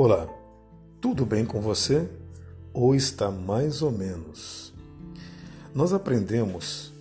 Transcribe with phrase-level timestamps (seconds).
[0.00, 0.28] Olá,
[1.00, 2.08] tudo bem com você?
[2.72, 4.72] Ou está mais ou menos?
[5.74, 6.92] Nós aprendemos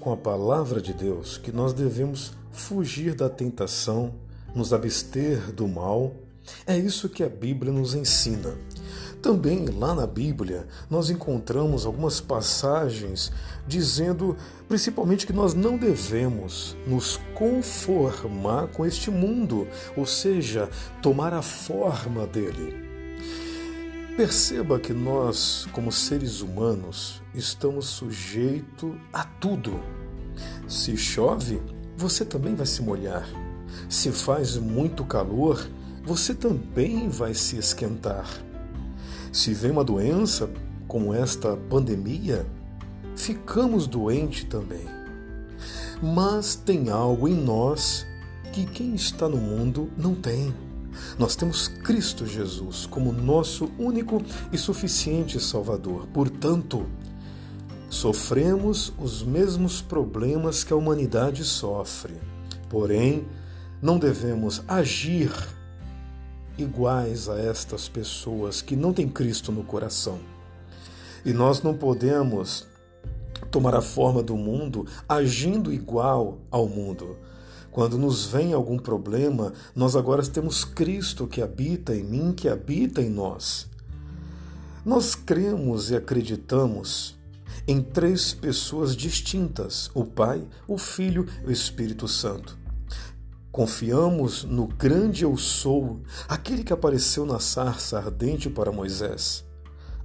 [0.00, 4.14] com a palavra de Deus que nós devemos fugir da tentação,
[4.54, 6.14] nos abster do mal.
[6.66, 8.56] É isso que a Bíblia nos ensina.
[9.28, 13.30] Também lá na Bíblia nós encontramos algumas passagens
[13.66, 14.34] dizendo
[14.66, 20.70] principalmente que nós não devemos nos conformar com este mundo, ou seja,
[21.02, 22.74] tomar a forma dele.
[24.16, 29.78] Perceba que nós, como seres humanos, estamos sujeitos a tudo.
[30.66, 31.60] Se chove,
[31.98, 33.28] você também vai se molhar.
[33.90, 35.68] Se faz muito calor,
[36.02, 38.47] você também vai se esquentar.
[39.32, 40.50] Se vem uma doença,
[40.86, 42.46] como esta pandemia,
[43.14, 44.86] ficamos doentes também.
[46.02, 48.06] Mas tem algo em nós
[48.52, 50.54] que quem está no mundo não tem.
[51.18, 54.22] Nós temos Cristo Jesus como nosso único
[54.52, 56.06] e suficiente Salvador.
[56.12, 56.86] Portanto,
[57.88, 62.14] sofremos os mesmos problemas que a humanidade sofre.
[62.68, 63.26] Porém,
[63.80, 65.30] não devemos agir
[66.58, 70.18] iguais a estas pessoas que não têm Cristo no coração.
[71.24, 72.66] E nós não podemos
[73.50, 77.16] tomar a forma do mundo agindo igual ao mundo.
[77.70, 83.00] Quando nos vem algum problema, nós agora temos Cristo que habita em mim, que habita
[83.00, 83.68] em nós.
[84.84, 87.16] Nós cremos e acreditamos
[87.68, 92.57] em três pessoas distintas: o Pai, o Filho e o Espírito Santo.
[93.50, 99.42] Confiamos no grande eu sou, aquele que apareceu na sarça ardente para Moisés.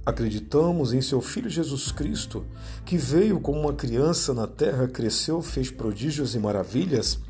[0.04, 2.46] Acreditamos em seu Filho Jesus Cristo,
[2.86, 7.20] que veio como uma criança na terra, cresceu, fez prodígios e maravilhas,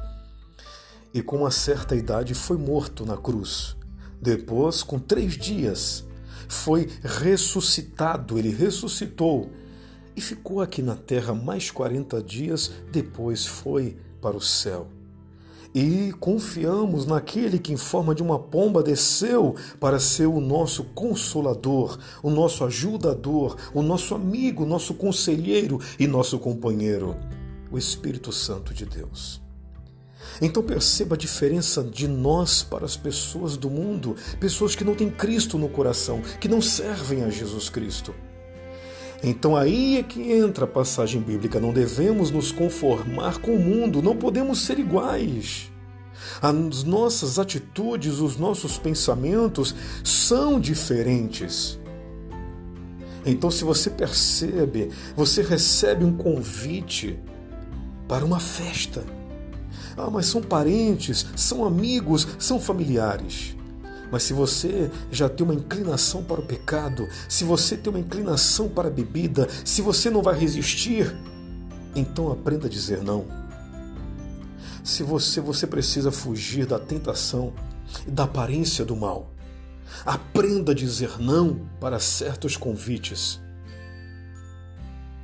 [1.12, 3.76] e com uma certa idade foi morto na cruz.
[4.22, 6.04] Depois, com três dias,
[6.48, 9.50] foi ressuscitado, ele ressuscitou
[10.14, 14.88] e ficou aqui na terra mais 40 dias, depois foi para o céu
[15.74, 21.98] e confiamos naquele que, em forma de uma pomba, desceu para ser o nosso consolador,
[22.22, 27.16] o nosso ajudador, o nosso amigo, nosso conselheiro e nosso companheiro,
[27.72, 29.42] o Espírito Santo de Deus.
[30.40, 35.10] Então perceba a diferença de nós para as pessoas do mundo, pessoas que não têm
[35.10, 38.14] Cristo no coração, que não servem a Jesus Cristo.
[39.26, 41.58] Então aí é que entra a passagem bíblica.
[41.58, 45.72] Não devemos nos conformar com o mundo, não podemos ser iguais.
[46.42, 49.74] As nossas atitudes, os nossos pensamentos
[50.04, 51.78] são diferentes.
[53.24, 57.18] Então, se você percebe, você recebe um convite
[58.06, 59.02] para uma festa.
[59.96, 63.56] Ah, mas são parentes, são amigos, são familiares.
[64.14, 68.68] Mas se você já tem uma inclinação para o pecado, se você tem uma inclinação
[68.68, 71.12] para a bebida, se você não vai resistir,
[71.96, 73.26] então aprenda a dizer não.
[74.84, 77.52] Se você você precisa fugir da tentação
[78.06, 79.32] e da aparência do mal,
[80.06, 83.40] aprenda a dizer não para certos convites.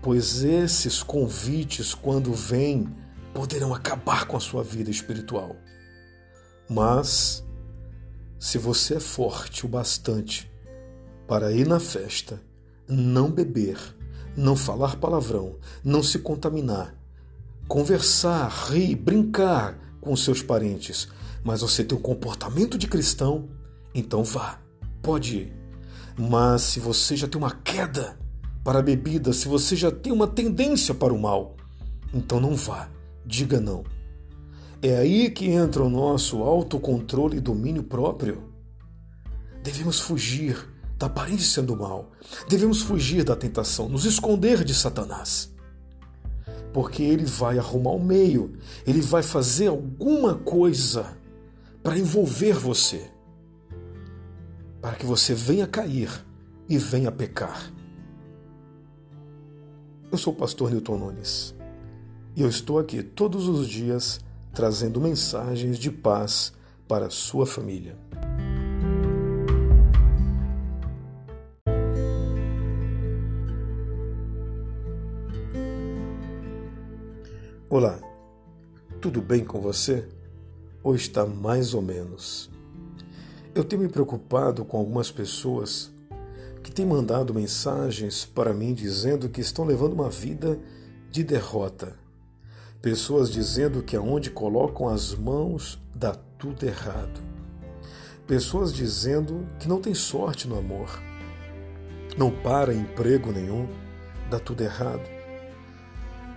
[0.02, 2.92] Pois esses convites, quando vêm,
[3.32, 5.54] poderão acabar com a sua vida espiritual.
[6.68, 7.44] Mas
[8.40, 10.50] se você é forte o bastante
[11.28, 12.40] para ir na festa,
[12.88, 13.78] não beber,
[14.34, 16.94] não falar palavrão, não se contaminar,
[17.68, 21.06] conversar, rir, brincar com seus parentes,
[21.44, 23.50] mas você tem um comportamento de cristão,
[23.94, 24.58] então vá,
[25.02, 25.52] pode ir.
[26.16, 28.18] Mas se você já tem uma queda
[28.64, 31.56] para a bebida, se você já tem uma tendência para o mal,
[32.12, 32.88] então não vá,
[33.26, 33.84] diga não.
[34.82, 38.42] É aí que entra o nosso autocontrole e domínio próprio.
[39.62, 40.56] Devemos fugir
[40.96, 42.12] da aparência do mal.
[42.48, 45.54] Devemos fugir da tentação, nos esconder de Satanás.
[46.72, 51.14] Porque ele vai arrumar o meio, ele vai fazer alguma coisa
[51.82, 53.10] para envolver você,
[54.80, 56.10] para que você venha cair
[56.68, 57.70] e venha pecar.
[60.10, 61.54] Eu sou o pastor Newton Nunes
[62.34, 64.20] e eu estou aqui todos os dias
[64.52, 66.52] trazendo mensagens de paz
[66.88, 67.96] para sua família.
[77.68, 78.00] Olá,
[79.00, 80.08] tudo bem com você?
[80.82, 82.50] Ou está mais ou menos?
[83.54, 85.92] Eu tenho me preocupado com algumas pessoas
[86.64, 90.58] que têm mandado mensagens para mim dizendo que estão levando uma vida
[91.12, 91.99] de derrota
[92.82, 97.20] Pessoas dizendo que aonde colocam as mãos dá tudo errado.
[98.26, 100.88] Pessoas dizendo que não tem sorte no amor,
[102.16, 103.68] não para emprego nenhum,
[104.30, 105.02] dá tudo errado.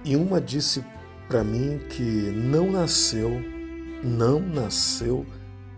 [0.04, 0.84] E uma disse
[1.30, 3.30] para mim que não nasceu,
[4.04, 5.26] não nasceu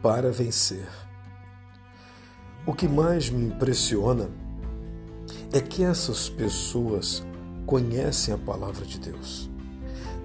[0.02, 0.90] para vencer.
[2.66, 4.32] O que mais me impressiona
[5.54, 7.24] é que essas pessoas
[7.68, 9.54] conhecem a palavra de Deus.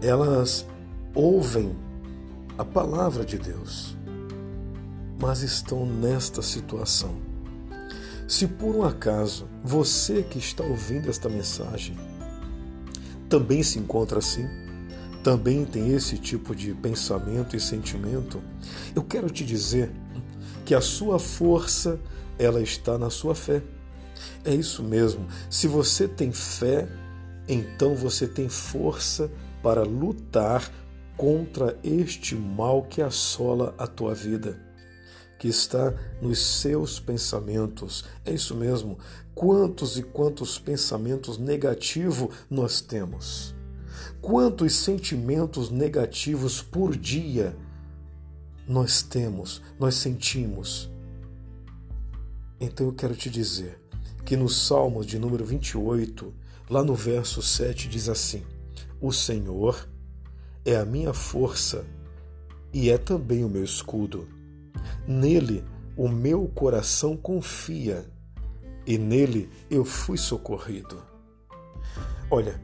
[0.02, 0.66] Elas
[1.14, 1.76] ouvem
[2.56, 3.96] a palavra de Deus,
[5.20, 7.14] mas estão nesta situação.
[8.26, 11.96] Se por um acaso você que está ouvindo esta mensagem
[13.28, 14.48] também se encontra assim,
[15.22, 18.42] também tem esse tipo de pensamento e sentimento,
[18.94, 19.90] eu quero te dizer
[20.64, 22.00] que a sua força
[22.38, 23.62] ela está na sua fé.
[24.44, 25.26] É isso mesmo.
[25.50, 26.88] Se você tem fé,
[27.46, 29.30] então você tem força
[29.62, 30.70] para lutar
[31.16, 34.58] contra este mal que assola a tua vida,
[35.38, 38.04] que está nos seus pensamentos.
[38.24, 38.98] É isso mesmo.
[39.34, 43.54] Quantos e quantos pensamentos negativos nós temos?
[44.20, 47.54] Quantos sentimentos negativos por dia
[48.66, 50.90] nós temos, nós sentimos?
[52.58, 53.78] Então eu quero te dizer
[54.24, 56.32] que no Salmo de número 28,
[56.68, 58.42] lá no verso 7, diz assim:
[59.00, 59.88] O Senhor
[60.62, 61.86] é a minha força
[62.72, 64.28] e é também o meu escudo.
[65.08, 65.64] Nele
[65.96, 68.04] o meu coração confia
[68.86, 71.02] e nele eu fui socorrido.
[72.30, 72.60] Olha,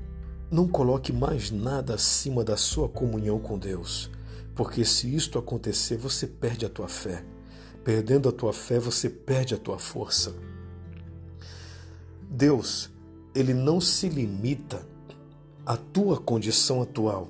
[0.50, 4.10] não coloque mais nada acima da sua comunhão com Deus,
[4.54, 7.24] porque se isto acontecer, você perde a tua fé.
[7.82, 10.34] Perdendo a tua fé, você perde a tua força.
[12.28, 12.90] Deus,
[13.34, 14.86] ele não se limita
[15.66, 17.28] à tua condição atual.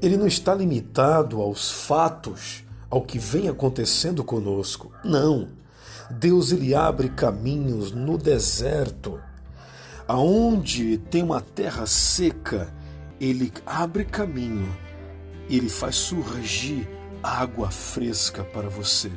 [0.00, 4.92] Ele não está limitado aos fatos, ao que vem acontecendo conosco.
[5.04, 5.48] Não.
[6.10, 9.18] Deus ele abre caminhos no deserto.
[10.06, 12.72] Aonde tem uma terra seca,
[13.20, 14.68] ele abre caminho.
[15.48, 16.88] Ele faz surgir
[17.22, 19.10] água fresca para você.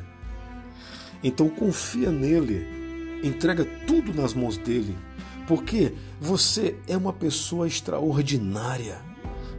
[1.22, 4.96] Então confia nele, entrega tudo nas mãos dele,
[5.46, 8.98] porque você é uma pessoa extraordinária.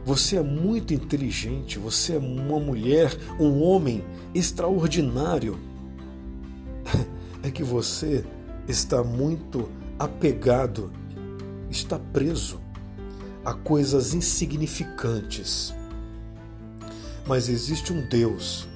[0.04, 4.04] Você é muito inteligente, você é uma mulher, um homem
[4.34, 5.58] extraordinário.
[7.40, 8.24] É que você
[8.66, 10.90] está muito apegado,
[11.70, 12.60] está preso
[13.44, 15.72] a coisas insignificantes.
[17.24, 18.66] Mas existe um Deus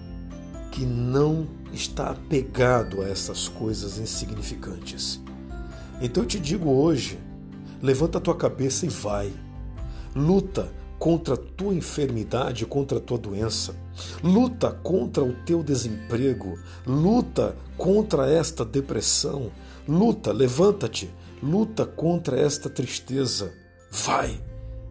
[0.70, 5.20] que não está apegado a essas coisas insignificantes.
[6.00, 7.18] Então eu te digo hoje:
[7.80, 9.32] levanta a tua cabeça e vai.
[10.14, 13.74] Luta contra a tua enfermidade, contra a tua doença.
[14.22, 16.58] Luta contra o teu desemprego.
[16.86, 19.50] Luta contra esta depressão.
[19.88, 21.10] Luta, levanta-te.
[21.42, 23.52] Luta contra esta tristeza.
[23.90, 24.40] Vai.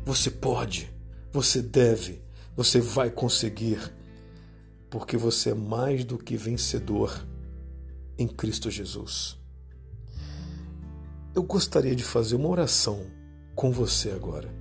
[0.04, 0.92] Você pode.
[1.32, 2.22] Você deve.
[2.58, 3.80] Você vai conseguir.
[4.90, 7.26] Porque você é mais do que vencedor
[8.18, 9.41] em Cristo Jesus.
[11.34, 13.06] Eu gostaria de fazer uma oração
[13.56, 14.54] com você agora.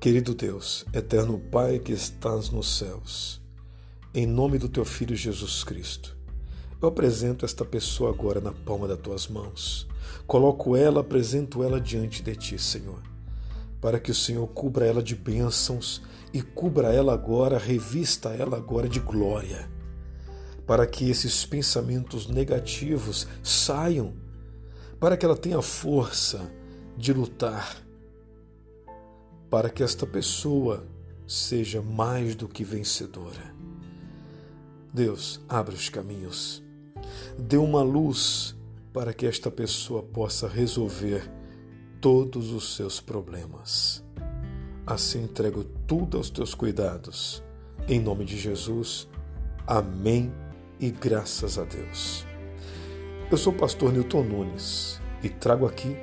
[0.00, 3.40] Querido Deus, eterno Pai que estás nos céus,
[4.12, 6.16] em nome do teu Filho Jesus Cristo,
[6.80, 9.86] eu apresento esta pessoa agora na palma das tuas mãos.
[10.26, 13.00] Coloco ela, apresento ela diante de ti, Senhor,
[13.80, 16.02] para que o Senhor cubra ela de bênçãos
[16.32, 19.70] e cubra ela agora, revista ela agora de glória,
[20.66, 24.20] para que esses pensamentos negativos saiam,
[25.02, 26.48] para que ela tenha força
[26.96, 27.82] de lutar
[29.50, 30.86] para que esta pessoa
[31.26, 33.52] seja mais do que vencedora.
[34.94, 36.62] Deus, abre os caminhos,
[37.36, 38.56] dê uma luz
[38.92, 41.28] para que esta pessoa possa resolver
[42.00, 44.04] todos os seus problemas.
[44.86, 47.42] Assim entrego tudo aos teus cuidados.
[47.88, 49.08] Em nome de Jesus.
[49.66, 50.32] Amém
[50.78, 52.31] e graças a Deus.
[53.32, 55.96] Eu sou o pastor Newton Nunes e trago aqui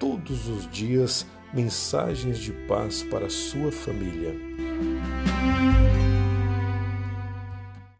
[0.00, 1.24] todos os dias
[1.54, 4.34] mensagens de paz para a sua família.